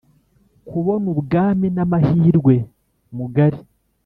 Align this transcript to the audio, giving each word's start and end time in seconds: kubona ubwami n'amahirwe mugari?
kubona 0.67 1.05
ubwami 1.13 1.67
n'amahirwe 1.75 2.55
mugari? 3.15 3.59